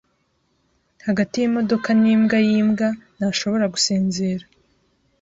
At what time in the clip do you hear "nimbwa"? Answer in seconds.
2.01-2.37